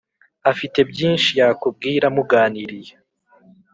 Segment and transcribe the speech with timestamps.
[0.51, 2.93] afite byishi yakubwira muganiriye